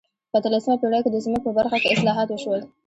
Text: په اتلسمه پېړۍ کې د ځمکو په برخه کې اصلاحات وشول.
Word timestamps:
په 0.31 0.35
اتلسمه 0.39 0.75
پېړۍ 0.81 0.99
کې 1.03 1.09
د 1.11 1.17
ځمکو 1.25 1.45
په 1.47 1.51
برخه 1.57 1.77
کې 1.81 1.93
اصلاحات 1.95 2.29
وشول. 2.29 2.61